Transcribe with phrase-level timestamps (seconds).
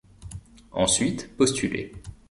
[0.71, 1.91] Ensuite postuler.